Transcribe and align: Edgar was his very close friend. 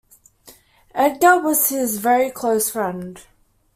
Edgar 0.95 1.37
was 1.39 1.69
his 1.69 1.97
very 1.99 2.31
close 2.31 2.71
friend. 2.71 3.21